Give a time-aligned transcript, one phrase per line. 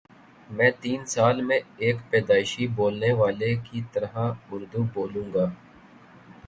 [0.49, 4.17] میں تین سال میں ایک پیدائشی بولنے والے کی طرح
[4.51, 5.45] اردو بولوں گا